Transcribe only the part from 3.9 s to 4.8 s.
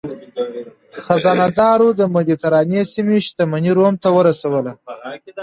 ته ورسوله.